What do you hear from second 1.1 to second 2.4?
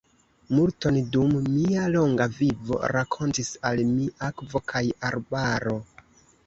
dum mia longa